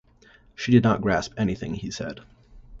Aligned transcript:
She 0.55 0.71
did 0.71 0.81
not 0.81 1.03
grasp 1.03 1.31
anything 1.37 1.75
he 1.75 1.91
said. 1.91 2.21